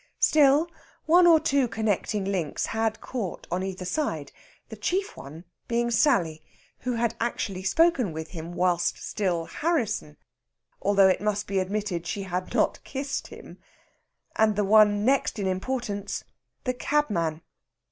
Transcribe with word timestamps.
Still, 0.19 0.67
one 1.05 1.27
or 1.27 1.39
two 1.39 1.67
connecting 1.67 2.25
links 2.25 2.65
had 2.73 3.01
caught 3.01 3.45
on 3.51 3.61
either 3.61 3.85
side, 3.85 4.31
the 4.69 4.75
chief 4.75 5.15
one 5.15 5.45
being 5.67 5.91
Sally, 5.91 6.41
who 6.79 6.93
had 6.93 7.13
actually 7.19 7.61
spoken 7.61 8.11
with 8.11 8.29
him 8.29 8.55
whilst 8.55 8.97
still 8.97 9.45
Harrisson 9.45 10.17
although 10.81 11.07
it 11.07 11.21
must 11.21 11.45
be 11.45 11.59
admitted 11.59 12.07
she 12.07 12.23
had 12.23 12.51
not 12.55 12.83
kissed 12.83 13.27
him 13.27 13.59
and 14.35 14.55
the 14.55 14.65
one 14.65 15.05
next 15.05 15.37
in 15.37 15.45
importance, 15.45 16.23
the 16.63 16.73
cabman. 16.73 17.43